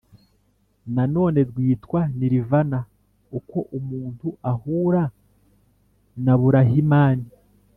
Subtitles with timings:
[0.95, 2.79] nanone rwitwa nirvana,
[3.37, 5.03] uko umuntu ahura
[6.23, 7.27] na burahimani,